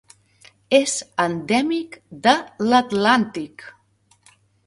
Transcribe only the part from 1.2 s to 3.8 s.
endèmic de l'Atlàntic.